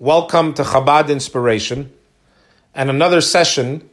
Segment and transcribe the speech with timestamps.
[0.00, 1.92] Welcome to Chabad Inspiration
[2.74, 3.88] and another session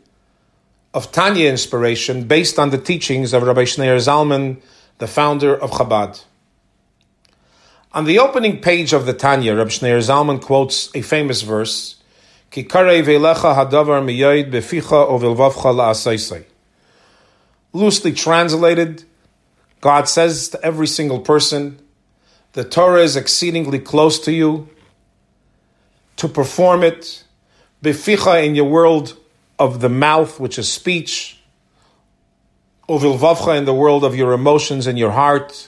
[0.96, 4.60] of Tanya Inspiration based on the teachings of Rabbi Schneur Zalman,
[4.98, 6.24] the founder of Chabad.
[7.92, 12.02] On the opening page of the Tanya, Rabbi Schneur Zalman quotes a famous verse,
[12.50, 16.46] Ki velecha hadavar miyoid beficha.
[17.74, 19.04] Loosely translated,
[19.82, 21.80] God says to every single person,
[22.54, 24.68] the Torah is exceedingly close to you,
[26.22, 27.24] to perform it,
[27.84, 29.18] beficha in your world
[29.58, 31.40] of the mouth, which is speech,
[32.88, 35.68] uvilvavcha in the world of your emotions and your heart,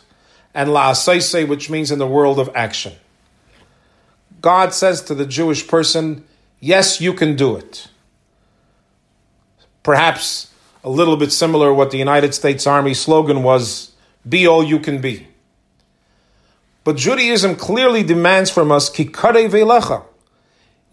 [0.54, 2.94] and la'asaise, which means in the world of action.
[4.42, 6.24] God says to the Jewish person,
[6.60, 7.88] yes, you can do it.
[9.82, 10.52] Perhaps
[10.84, 13.94] a little bit similar what the United States Army slogan was,
[14.30, 15.28] be all you can be.
[16.84, 20.04] But Judaism clearly demands from us, kikare velecha.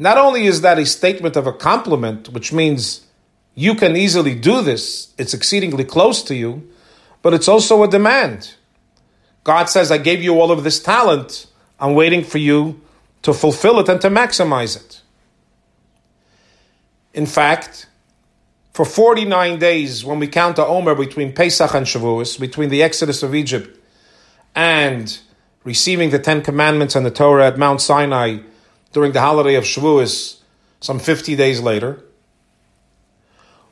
[0.00, 3.06] Not only is that a statement of a compliment, which means
[3.54, 6.66] you can easily do this, it's exceedingly close to you,
[7.20, 8.54] but it's also a demand.
[9.45, 12.80] God says, I gave you all of this talent, I'm waiting for you
[13.21, 15.02] to fulfill it and to maximize it.
[17.12, 17.87] In fact,
[18.73, 23.23] for 49 days, when we count the Omer between Pesach and Shavuos, between the Exodus
[23.23, 23.78] of Egypt
[24.54, 25.18] and
[25.62, 28.38] receiving the Ten Commandments and the Torah at Mount Sinai
[28.93, 30.38] during the holiday of Shavuos,
[30.80, 32.02] some 50 days later,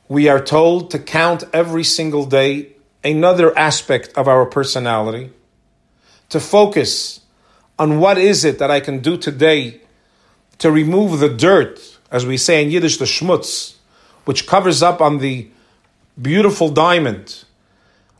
[0.07, 5.31] we are told to count every single day another aspect of our personality,
[6.29, 7.21] to focus
[7.77, 9.81] on what is it that I can do today
[10.59, 11.79] to remove the dirt,
[12.11, 13.75] as we say in Yiddish, the schmutz,
[14.25, 15.49] which covers up on the
[16.21, 17.43] beautiful diamond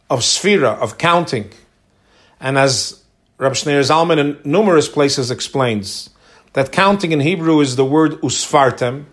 [0.09, 1.51] of sefirah, of counting.
[2.39, 3.03] And as
[3.37, 6.09] Rab Schneur Zalman in numerous places explains,
[6.59, 9.05] that counting in Hebrew is the word usfartem,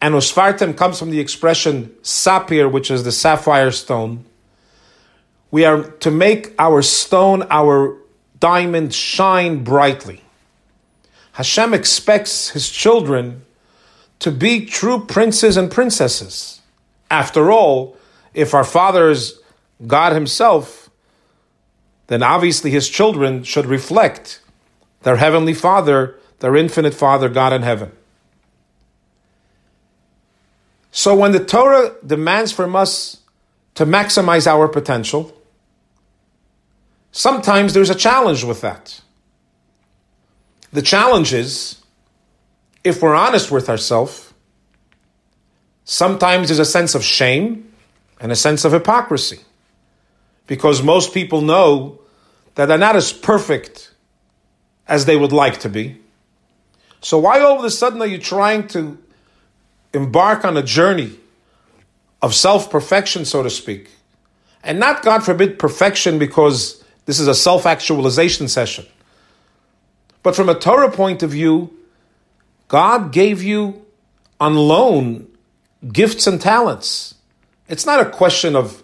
[0.00, 4.24] and usfartem comes from the expression sapir, which is the sapphire stone.
[5.50, 7.98] We are to make our stone, our
[8.38, 10.22] diamond, shine brightly.
[11.32, 13.44] Hashem expects his children
[14.20, 16.60] to be true princes and princesses.
[17.10, 17.96] After all,
[18.32, 19.40] if our Father is
[19.84, 20.88] God Himself,
[22.06, 24.38] then obviously His children should reflect
[25.02, 27.92] their Heavenly Father, their infinite Father, God in heaven.
[30.90, 33.18] So when the Torah demands from us
[33.74, 35.36] to maximize our potential,
[37.12, 39.00] sometimes there's a challenge with that.
[40.72, 41.82] The challenge is
[42.84, 44.32] if we're honest with ourselves,
[45.84, 47.72] sometimes there's a sense of shame
[48.20, 49.40] and a sense of hypocrisy.
[50.46, 52.00] Because most people know
[52.54, 53.91] that they're not as perfect
[54.88, 55.98] as they would like to be.
[57.00, 58.98] So, why all of a sudden are you trying to
[59.92, 61.18] embark on a journey
[62.20, 63.90] of self perfection, so to speak?
[64.62, 68.86] And not, God forbid, perfection because this is a self actualization session.
[70.22, 71.76] But from a Torah point of view,
[72.68, 73.84] God gave you
[74.40, 75.28] on loan
[75.92, 77.16] gifts and talents.
[77.68, 78.82] It's not a question of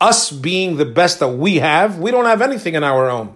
[0.00, 1.98] us being the best that we have.
[1.98, 3.34] We don't have anything in our own.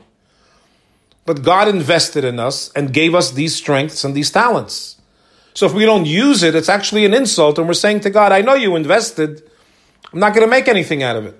[1.27, 4.97] But God invested in us and gave us these strengths and these talents.
[5.55, 7.59] So if we don't use it, it's actually an insult.
[7.59, 9.43] And we're saying to God, I know you invested.
[10.13, 11.35] I'm not going to make anything out of it.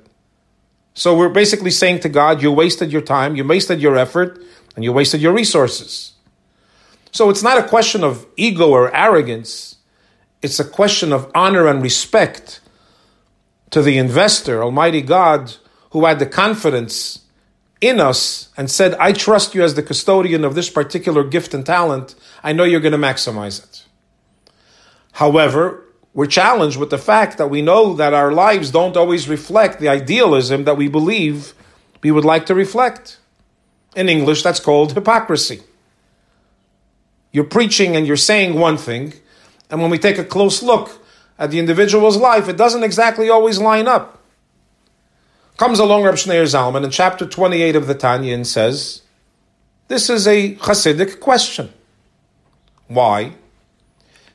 [0.95, 4.43] So we're basically saying to God, you wasted your time, you wasted your effort,
[4.75, 6.15] and you wasted your resources.
[7.13, 9.77] So it's not a question of ego or arrogance.
[10.43, 12.61] It's a question of honor and respect
[13.71, 15.55] to the investor, Almighty God,
[15.91, 17.26] who had the confidence
[17.81, 21.65] in us and said, I trust you as the custodian of this particular gift and
[21.65, 22.15] talent.
[22.43, 23.85] I know you're going to maximize it.
[25.13, 29.81] However, we're challenged with the fact that we know that our lives don't always reflect
[29.81, 31.53] the idealism that we believe
[32.03, 33.19] we would like to reflect.
[33.95, 35.63] In English, that's called hypocrisy.
[37.33, 39.13] You're preaching and you're saying one thing,
[39.71, 41.03] and when we take a close look
[41.39, 44.16] at the individual's life, it doesn't exactly always line up.
[45.57, 49.01] Comes along Reb Schneur Zalman in chapter 28 of the Tanya and says,
[49.89, 51.73] This is a Hasidic question.
[52.89, 53.33] Why?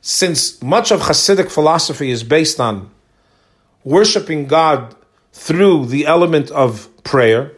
[0.01, 2.89] Since much of Hasidic philosophy is based on
[3.83, 4.95] worshiping God
[5.31, 7.51] through the element of prayer,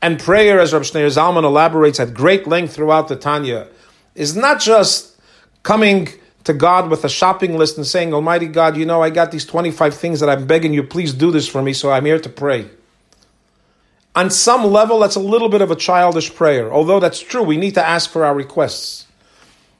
[0.00, 3.66] and prayer, as Reb Schneur Zalman elaborates at great length throughout the Tanya,
[4.14, 5.16] is not just
[5.64, 6.08] coming
[6.44, 9.44] to God with a shopping list and saying, Almighty God, you know, I got these
[9.44, 12.28] 25 things that I'm begging you, please do this for me, so I'm here to
[12.28, 12.70] pray.
[14.14, 16.72] On some level, that's a little bit of a childish prayer.
[16.72, 19.06] Although that's true, we need to ask for our requests.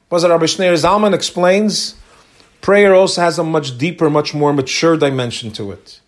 [0.09, 1.95] Was it Rabbi Shneur Zalman explains,
[2.61, 5.99] prayer also has a much deeper, much more mature dimension to it.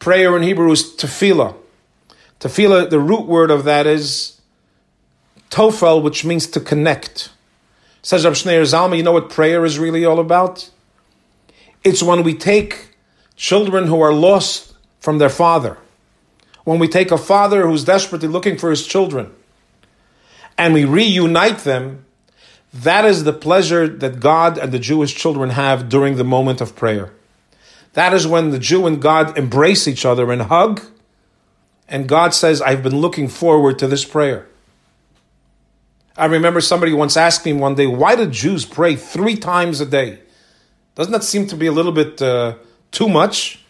[0.00, 1.54] Prayer in Hebrew is tefillah.
[2.40, 4.40] Tefillah, the root word of that is
[5.50, 7.30] tofel, which means to connect.
[8.02, 10.68] Says Rabbi Shneur Zalman, you know what prayer is really all about?
[11.84, 12.96] It's when we take
[13.36, 15.78] children who are lost from their father,
[16.64, 19.32] when we take a father who's desperately looking for his children,
[20.58, 22.04] and we reunite them,
[22.72, 26.74] that is the pleasure that God and the Jewish children have during the moment of
[26.74, 27.12] prayer.
[27.92, 30.82] That is when the Jew and God embrace each other and hug,
[31.88, 34.48] and God says, I've been looking forward to this prayer.
[36.16, 39.86] I remember somebody once asked me one day, why do Jews pray three times a
[39.86, 40.20] day?
[40.94, 42.56] Doesn't that seem to be a little bit uh,
[42.90, 43.64] too much?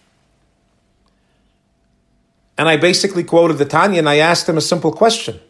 [2.59, 5.41] And I basically quoted the Tanya and I asked him a simple question.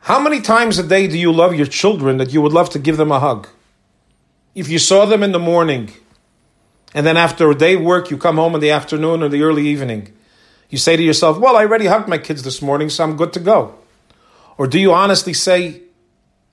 [0.00, 2.78] How many times a day do you love your children that you would love to
[2.78, 3.48] give them a hug?
[4.54, 5.92] If you saw them in the morning
[6.94, 9.68] and then after a day work, you come home in the afternoon or the early
[9.68, 10.12] evening,
[10.68, 13.32] you say to yourself, Well, I already hugged my kids this morning, so I'm good
[13.34, 13.79] to go.
[14.60, 15.80] Or do you honestly say,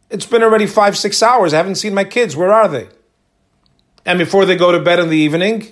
[0.09, 2.87] It's been already five, six hours, I haven't seen my kids, where are they?
[4.05, 5.67] And before they go to bed in the evening,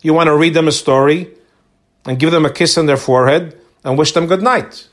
[0.00, 1.28] you want to read them a story
[2.06, 4.88] and give them a kiss on their forehead and wish them good night.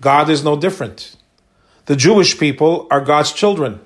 [0.00, 1.14] God is no different.
[1.84, 3.80] The Jewish people are God's children.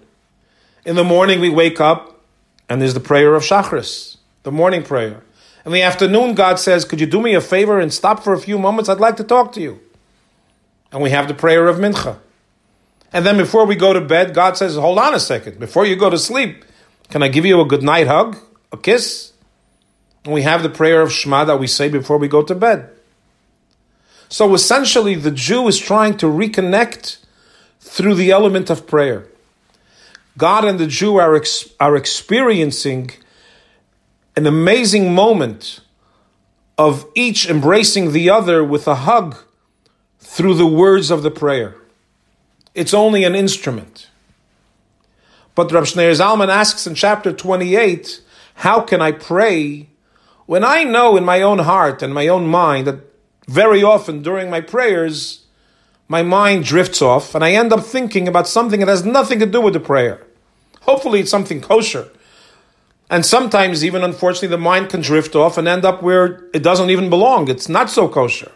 [0.84, 2.20] In the morning, we wake up
[2.68, 5.24] and there's the prayer of Shachris, the morning prayer.
[5.66, 8.38] In the afternoon, God says, Could you do me a favor and stop for a
[8.38, 8.88] few moments?
[8.88, 9.80] I'd like to talk to you.
[10.92, 12.18] And we have the prayer of Mincha.
[13.12, 15.58] And then before we go to bed, God says, Hold on a second.
[15.58, 16.64] Before you go to sleep,
[17.10, 18.36] can I give you a good night hug?
[18.72, 19.32] A kiss?
[20.24, 22.90] And we have the prayer of Shema that we say before we go to bed.
[24.28, 27.18] So essentially, the Jew is trying to reconnect
[27.80, 29.26] through the element of prayer.
[30.36, 33.10] God and the Jew are, ex- are experiencing
[34.36, 35.80] an amazing moment
[36.76, 39.36] of each embracing the other with a hug
[40.28, 41.74] through the words of the prayer.
[42.74, 44.08] It's only an instrument.
[45.54, 48.20] But Rav Shneur Zalman asks in chapter 28,
[48.56, 49.88] how can I pray
[50.44, 53.00] when I know in my own heart and my own mind that
[53.48, 55.46] very often during my prayers,
[56.08, 59.46] my mind drifts off and I end up thinking about something that has nothing to
[59.46, 60.26] do with the prayer.
[60.82, 62.10] Hopefully it's something kosher.
[63.10, 66.90] And sometimes even unfortunately the mind can drift off and end up where it doesn't
[66.90, 67.48] even belong.
[67.48, 68.52] It's not so kosher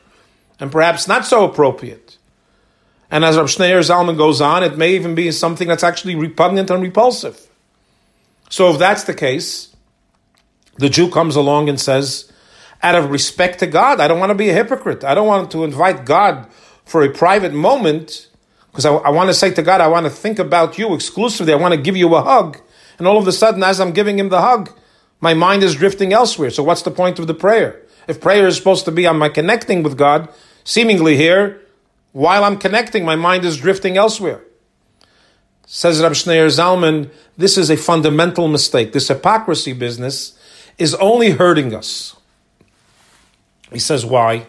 [0.63, 2.19] and perhaps not so appropriate.
[3.11, 6.71] And as Rav Shneur Zalman goes on, it may even be something that's actually repugnant
[6.71, 7.49] and repulsive.
[8.49, 9.75] So if that's the case,
[10.77, 12.31] the Jew comes along and says,
[12.81, 15.03] out of respect to God, I don't want to be a hypocrite.
[15.03, 16.47] I don't want to invite God
[16.85, 18.29] for a private moment
[18.71, 21.53] because I, I want to say to God, I want to think about you exclusively.
[21.53, 22.61] I want to give you a hug.
[22.99, 24.71] And all of a sudden, as I'm giving him the hug,
[25.21, 26.51] my mind is drifting elsewhere.
[26.51, 27.83] So what's the point of the prayer?
[28.07, 30.29] If prayer is supposed to be on my connecting with God,
[30.65, 31.61] seemingly here,
[32.13, 34.43] while I'm connecting, my mind is drifting elsewhere.
[35.67, 38.93] Says Rab Shneur Zalman, this is a fundamental mistake.
[38.93, 40.39] This hypocrisy business
[40.77, 42.15] is only hurting us.
[43.73, 44.47] He says, why?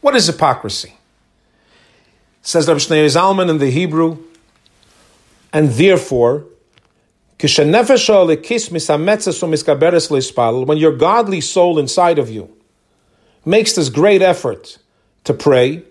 [0.00, 0.94] What is hypocrisy?
[2.42, 4.18] Says Rab Shneur Zalman in the Hebrew,
[5.52, 6.44] and therefore,
[7.42, 7.58] when
[10.78, 12.56] your godly soul inside of you
[13.44, 14.78] makes this great effort
[15.24, 15.82] to pray,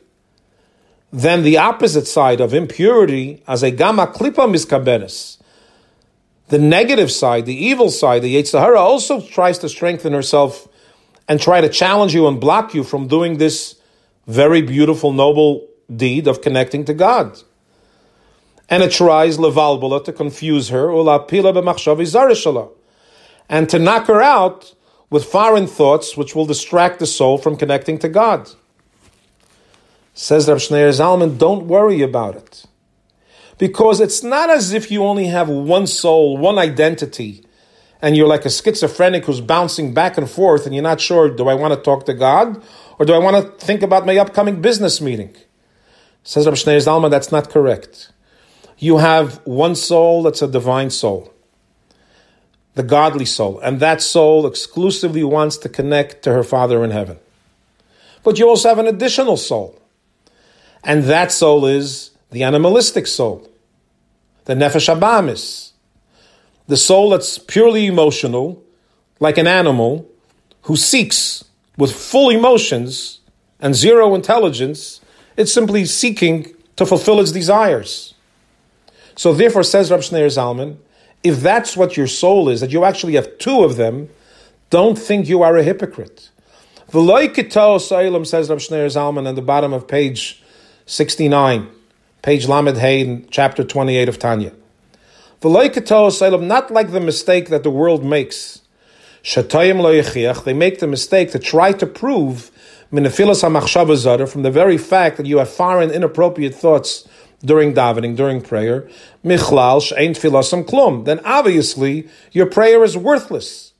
[1.11, 5.37] then the opposite side of impurity, as a gamma klipa miskaberes,
[6.49, 10.67] the negative side, the evil side, the Yetzer Hara also tries to strengthen herself
[11.27, 13.79] and try to challenge you and block you from doing this
[14.25, 17.39] very beautiful, noble deed of connecting to God.
[18.67, 20.91] And it tries levalbala to confuse her,
[23.49, 24.75] and to knock her out
[25.09, 28.49] with foreign thoughts which will distract the soul from connecting to God.
[30.21, 32.65] Says Rav Shneur Zalman, don't worry about it.
[33.57, 37.45] Because it's not as if you only have one soul, one identity,
[38.01, 41.47] and you're like a schizophrenic who's bouncing back and forth and you're not sure, do
[41.47, 42.61] I want to talk to God
[42.99, 45.37] or do I want to think about my upcoming business meeting?
[46.23, 48.11] Says Rav Shneur Zalman, that's not correct.
[48.77, 51.33] You have one soul that's a divine soul,
[52.75, 57.19] the godly soul, and that soul exclusively wants to connect to her Father in heaven.
[58.21, 59.78] But you also have an additional soul
[60.83, 63.49] and that soul is the animalistic soul,
[64.45, 65.71] the nefesh abamis,
[66.67, 68.63] the soul that's purely emotional,
[69.19, 70.07] like an animal
[70.63, 71.43] who seeks
[71.77, 73.19] with full emotions
[73.59, 75.01] and zero intelligence.
[75.35, 78.13] It's simply seeking to fulfill its desires.
[79.15, 80.77] So therefore, says Rab Shneir Zalman,
[81.23, 84.09] if that's what your soul is, that you actually have two of them,
[84.69, 86.29] don't think you are a hypocrite.
[86.91, 90.41] V'loikito Sa'ilam, says Rab Shneir Zalman on the bottom of page
[90.89, 91.69] 69,
[92.23, 94.53] page Lamed Hay, chapter 28 of Tanya.
[95.43, 98.61] Not like the mistake that the world makes.
[99.23, 102.49] They make the mistake to try to prove
[102.89, 107.07] from the very fact that you have foreign, inappropriate thoughts
[107.45, 108.89] during davening, during prayer,
[109.23, 113.73] michlal she'ein tfilasam klum, then obviously your prayer is worthless.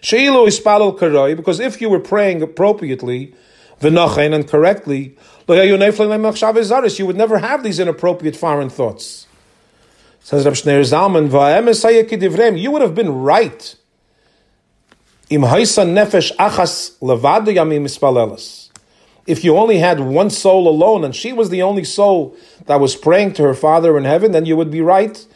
[0.00, 3.34] She'ilu ispalal karoi, because if you were praying appropriately,
[3.80, 9.26] v'nachen and correctly, you would never have these inappropriate foreign thoughts.
[10.20, 11.28] Says Rab Shneir Zalman,
[12.58, 13.76] you would have been right.
[19.24, 22.96] If you only had one soul alone, and she was the only soul that was
[22.96, 25.26] praying to her Father in heaven, then you would be right.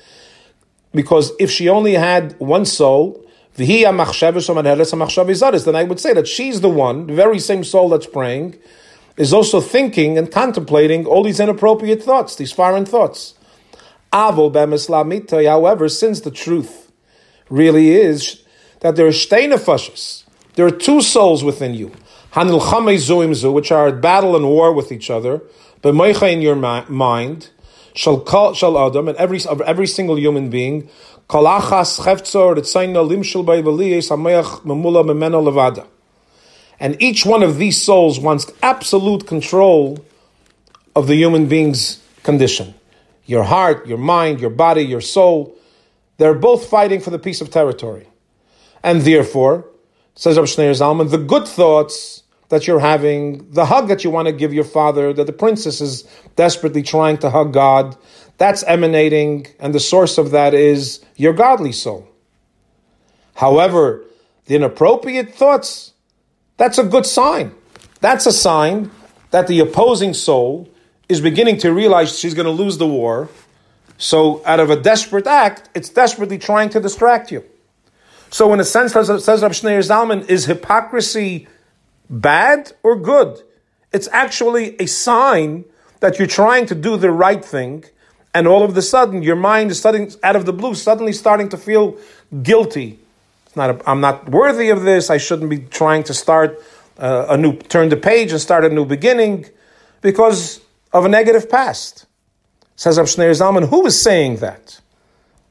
[0.92, 3.24] Because if she only had one soul,
[3.56, 3.94] then I
[5.84, 8.56] would say that she's the one, the very same soul that's praying,
[9.16, 13.34] is also thinking and contemplating all these inappropriate thoughts, these foreign thoughts.
[14.12, 16.92] However, since the truth
[17.48, 18.42] really is
[18.80, 20.24] that there are shtei.
[20.54, 21.92] There are two souls within you.
[22.32, 25.42] Hanilchamei zuim zu, which are at battle and war with each other.
[25.82, 27.50] But in your mind,
[27.94, 30.88] shall shall adam and every of every single human being.
[31.28, 35.86] Chevtzor etzayna limshul hamayach memula levada.
[36.78, 40.04] And each one of these souls wants absolute control
[40.94, 42.74] of the human being's condition.
[43.24, 45.56] Your heart, your mind, your body, your soul.
[46.18, 48.06] They're both fighting for the piece of territory.
[48.82, 49.68] And therefore,
[50.14, 54.26] says Rabbi Shneir Zalman, the good thoughts that you're having, the hug that you want
[54.26, 56.04] to give your father, that the princess is
[56.36, 57.96] desperately trying to hug God,
[58.38, 62.08] that's emanating, and the source of that is your godly soul.
[63.34, 64.04] However,
[64.46, 65.92] the inappropriate thoughts,
[66.56, 67.54] that's a good sign.
[68.00, 68.90] That's a sign
[69.30, 70.68] that the opposing soul
[71.08, 73.28] is beginning to realize she's going to lose the war.
[73.98, 77.44] So, out of a desperate act, it's desperately trying to distract you.
[78.30, 81.48] So, in a sense, says Rav Shneir Zalman, is hypocrisy
[82.10, 83.42] bad or good?
[83.92, 85.64] It's actually a sign
[86.00, 87.84] that you're trying to do the right thing,
[88.34, 91.48] and all of a sudden your mind is suddenly, out of the blue, suddenly starting
[91.48, 91.96] to feel
[92.42, 92.98] guilty.
[93.56, 95.10] Not a, I'm not worthy of this.
[95.10, 96.62] I shouldn't be trying to start
[96.98, 99.46] uh, a new, turn the page and start a new beginning
[100.02, 100.60] because
[100.92, 102.06] of a negative past.
[102.76, 104.80] Says Rav Shneir Zalman, who is saying that?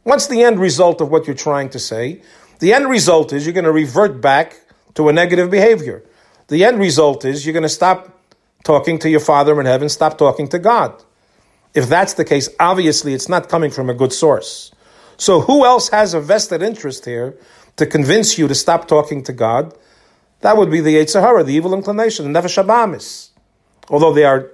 [0.03, 2.21] What's the end result of what you're trying to say?
[2.59, 4.61] The end result is you're going to revert back
[4.93, 6.03] to a negative behavior.
[6.47, 8.15] The end result is you're going to stop
[8.63, 11.03] talking to your Father in heaven, stop talking to God.
[11.73, 14.71] If that's the case, obviously it's not coming from a good source.
[15.17, 17.37] So who else has a vested interest here
[17.77, 19.73] to convince you to stop talking to God?
[20.41, 23.29] That would be the Yetzer Hara, the evil inclination, the Nefesh Abamis.
[23.89, 24.51] Although they are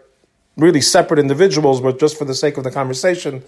[0.58, 3.44] really separate individuals, but just for the sake of the conversation,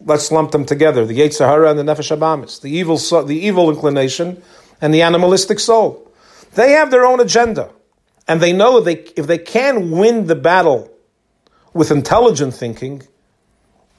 [0.00, 3.70] let's lump them together: the Yetzer Hara and the Nefesh Abamis, the evil, the evil
[3.70, 4.42] inclination,
[4.80, 6.10] and the animalistic soul.
[6.54, 7.70] They have their own agenda,
[8.26, 10.90] and they know they if they can win the battle
[11.72, 13.02] with intelligent thinking,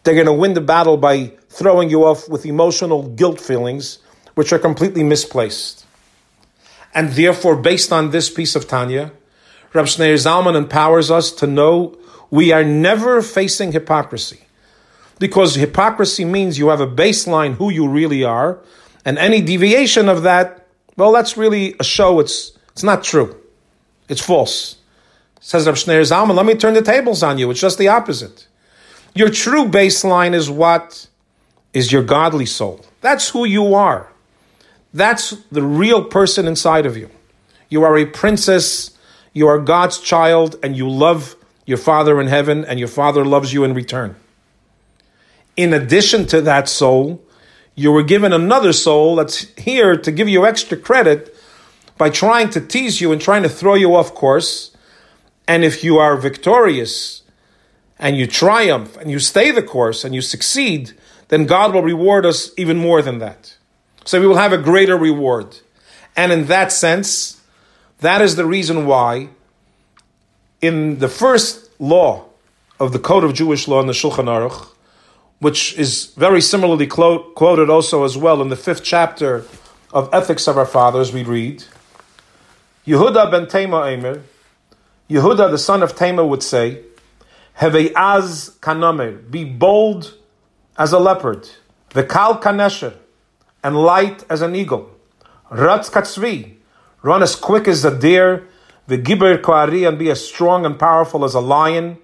[0.03, 3.99] they're going to win the battle by throwing you off with emotional guilt feelings,
[4.37, 5.83] which are completely misplaced.
[6.93, 9.11] And therefore, based on this piece of Tanya,
[9.73, 11.97] Rab Shneir Zalman empowers us to know
[12.29, 14.41] we are never facing hypocrisy
[15.17, 18.59] because hypocrisy means you have a baseline who you really are,
[19.03, 20.67] and any deviation of that,
[20.97, 22.19] well, that's really a show.
[22.19, 23.35] It's it's not true.
[24.07, 24.75] It's false.
[25.39, 27.49] Says Rab Shneir Zalman, let me turn the tables on you.
[27.49, 28.47] It's just the opposite.
[29.15, 31.07] Your true baseline is what
[31.73, 32.85] is your godly soul.
[33.01, 34.11] That's who you are.
[34.93, 37.09] That's the real person inside of you.
[37.69, 38.97] You are a princess.
[39.33, 43.53] You are God's child, and you love your Father in heaven, and your Father loves
[43.53, 44.15] you in return
[45.57, 47.21] in addition to that soul,
[47.75, 51.35] you were given another soul that's here to give you extra credit
[51.97, 54.75] by trying to tease you and trying to throw you off course.
[55.47, 57.23] And if you are victorious
[57.97, 60.93] and you triumph and you stay the course and you succeed,
[61.29, 63.56] then God will reward us even more than that.
[64.07, 65.59] So we will have a greater reward.
[66.15, 67.41] And in that sense,
[67.99, 69.27] that is the reason why
[70.61, 72.23] in the first law
[72.79, 74.69] of the Code of Jewish Law in the Shulchan Aruch,
[75.39, 79.43] which is very similarly quoted also as well in the fifth chapter
[79.91, 81.65] of Ethics of Our Fathers, we read,
[82.85, 84.21] Yehuda ben Tema Eimer,
[85.09, 86.81] Yehuda the son of Tema would say,
[87.55, 90.15] Heve az kanomer, be bold
[90.77, 91.49] as a leopard,
[91.89, 92.93] the kal kanesher,
[93.67, 94.89] and light as an eagle.
[95.51, 96.55] Ratz katzvi,
[97.01, 98.47] run as quick as a deer,
[98.87, 101.97] the giber koari, and be as strong and powerful as a lion.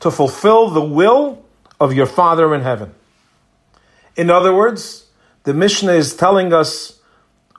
[0.00, 1.44] To fulfill the will
[1.80, 2.94] of your Father in heaven.
[4.14, 5.06] In other words,
[5.42, 7.00] the Mishnah is telling us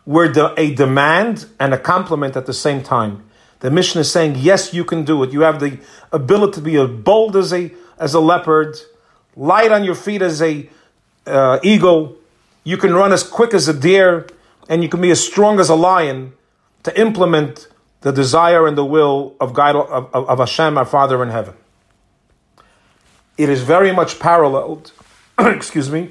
[0.05, 3.25] we're a demand and a compliment at the same time.
[3.59, 5.33] The Mishnah is saying, yes, you can do it.
[5.33, 5.79] You have the
[6.13, 8.77] ability to be as bold as a, as a leopard,
[9.39, 10.69] light on your feet as a
[11.25, 12.15] uh, eagle.
[12.63, 14.27] You can run as quick as a deer,
[14.67, 16.33] and you can be as strong as a lion
[16.83, 17.67] to implement
[18.01, 21.55] the desire and the will of God of, of, of Hashem, our Father in heaven.
[23.37, 24.91] It is very much paralleled,
[25.39, 26.09] excuse me,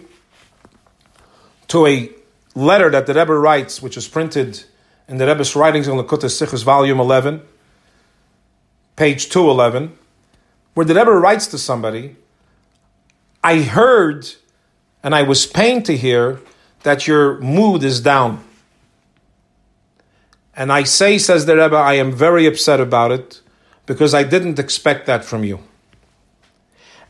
[1.68, 2.11] to a
[2.54, 4.64] letter that the Rebbe writes, which is printed
[5.06, 7.42] in the Rebbe's writings in Likkutei Sichos, volume 11,
[8.97, 9.97] page 211,
[10.73, 12.16] where the Rebbe writes to somebody,
[13.42, 14.28] I heard
[15.02, 16.40] and I was pained to hear
[16.83, 18.45] that your mood is down.
[20.54, 23.40] And I say, says the Rebbe, I am very upset about it
[23.87, 25.61] because I didn't expect that from you.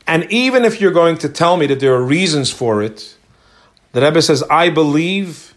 [0.05, 3.15] And even if you're going to tell me that there are reasons for it,
[3.91, 5.55] the Rebbe says, I believe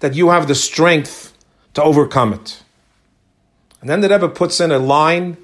[0.00, 1.34] that you have the strength
[1.74, 2.62] to overcome it.
[3.80, 5.36] And then the Rebbe puts in a line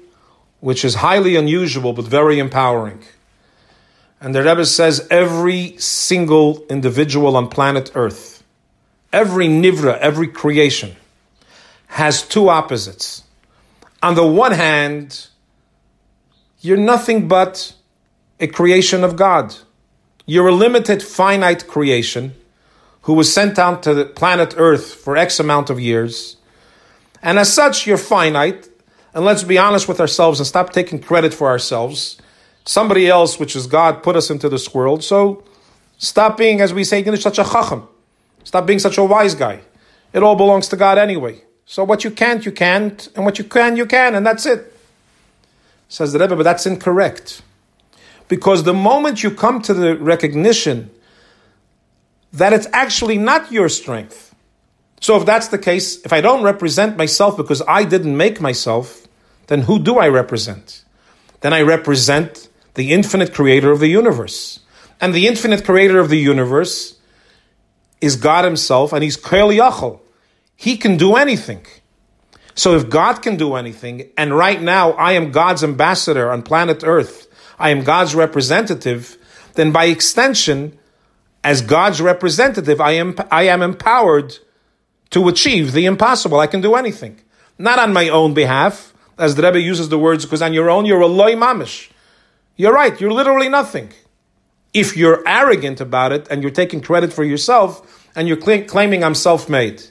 [0.59, 3.03] which is highly unusual but very empowering.
[4.23, 8.41] And the Rebbe says, every single individual on planet Earth,
[9.11, 10.95] every nivra, every creation,
[11.87, 13.23] has two opposites.
[14.01, 15.27] On the one hand,
[16.61, 17.73] you're nothing but
[18.39, 19.55] a creation of God.
[20.25, 22.33] You're a limited, finite creation
[23.01, 26.37] who was sent down to the planet Earth for X amount of years.
[27.21, 28.69] And as such, you're finite.
[29.13, 32.21] And let's be honest with ourselves and stop taking credit for ourselves.
[32.65, 35.03] Somebody else, which is God, put us into this world.
[35.03, 35.43] So
[35.97, 37.87] stop being, as we say, in English, such a chacham.
[38.43, 39.61] Stop being such a wise guy.
[40.13, 41.41] It all belongs to God anyway.
[41.65, 44.77] So what you can't, you can't, and what you can, you can, and that's it.
[45.87, 47.41] Says the Rebbe, but that's incorrect.
[48.27, 50.89] Because the moment you come to the recognition
[52.31, 54.33] that it's actually not your strength.
[55.01, 59.07] So if that's the case, if I don't represent myself because I didn't make myself,
[59.47, 60.83] then who do I represent?
[61.41, 64.59] Then I represent the infinite creator of the universe.
[64.99, 66.99] And the infinite creator of the universe
[68.01, 69.99] is God himself, and he's Kel Yachol.
[70.55, 71.65] He can do anything.
[72.55, 76.83] So if God can do anything, and right now I am God's ambassador on planet
[76.85, 79.17] Earth, I am God's representative,
[79.55, 80.77] then by extension,
[81.43, 84.37] as God's representative, I am, I am empowered
[85.09, 86.39] to achieve the impossible.
[86.39, 87.19] I can do anything.
[87.57, 90.85] Not on my own behalf, as the Rebbe uses the words, because on your own
[90.85, 91.89] you're a loy mamish.
[92.55, 93.91] You're right, you're literally nothing.
[94.73, 99.03] If you're arrogant about it and you're taking credit for yourself and you're cl- claiming
[99.03, 99.83] I'm self made.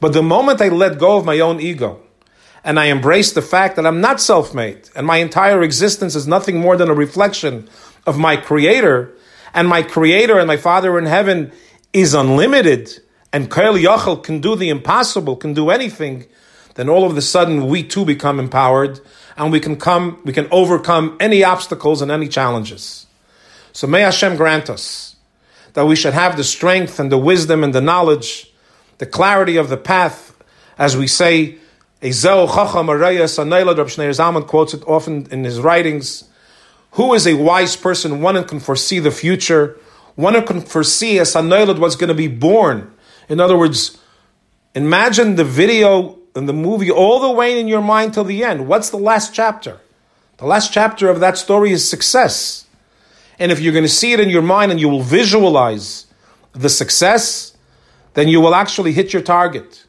[0.00, 2.00] But the moment I let go of my own ego
[2.62, 6.26] and I embrace the fact that I'm not self made and my entire existence is
[6.26, 7.68] nothing more than a reflection
[8.06, 9.12] of my creator,
[9.52, 11.50] and my creator and my father in heaven
[11.92, 13.00] is unlimited,
[13.32, 16.26] and Kael Yachal can do the impossible, can do anything,
[16.76, 19.00] then all of a sudden we too become empowered
[19.36, 23.06] and we can come, we can overcome any obstacles and any challenges.
[23.72, 25.16] So may Hashem grant us
[25.74, 28.52] that we should have the strength and the wisdom and the knowledge
[28.98, 30.34] the clarity of the path,
[30.78, 31.58] as we say,
[32.02, 36.24] Ezeu Chacham Arayas Anayla, Rab Shneur Zalman quotes it often in his writings.
[36.92, 38.22] Who is a wise person?
[38.22, 39.78] One who can foresee the future.
[40.14, 42.92] One who can foresee as Anoilad what's going to be born.
[43.28, 43.98] In other words,
[44.74, 48.68] imagine the video and the movie all the way in your mind till the end.
[48.68, 49.80] What's the last chapter?
[50.36, 52.66] The last chapter of that story is success.
[53.38, 56.06] And if you're going to see it in your mind and you will visualize
[56.52, 57.56] the success,
[58.14, 59.86] then you will actually hit your target.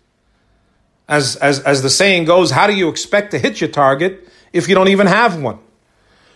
[1.08, 4.68] As, as, as the saying goes, how do you expect to hit your target if
[4.68, 5.60] you don't even have one?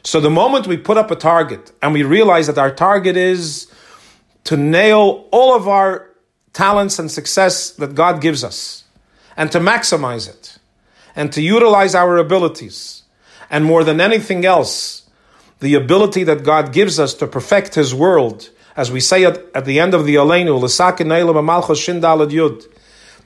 [0.04, 3.72] So the moment we put up a target and we realize that our target is
[4.46, 6.10] to nail all of our
[6.54, 8.81] talents and success that God gives us
[9.42, 10.60] and to maximize it
[11.16, 13.02] and to utilize our abilities
[13.50, 15.10] and more than anything else,
[15.62, 19.66] the ability that God gives us to perfect His world as we say at, at
[19.66, 20.62] the end of the Aleinu,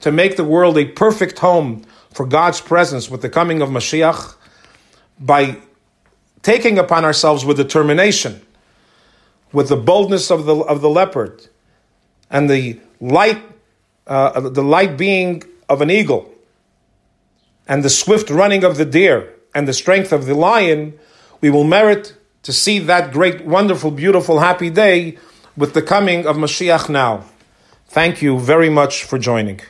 [0.00, 4.36] to make the world a perfect home for God's presence with the coming of Mashiach,
[5.20, 5.58] by
[6.40, 8.40] taking upon ourselves with determination,
[9.52, 11.46] with the boldness of the, of the leopard,
[12.30, 13.42] and the light,
[14.06, 16.32] uh, the light being of an eagle,
[17.66, 20.98] and the swift running of the deer, and the strength of the lion,
[21.40, 25.18] we will merit to see that great, wonderful, beautiful, happy day
[25.56, 27.24] with the coming of Mashiach now.
[27.88, 29.60] Thank you very much for joining.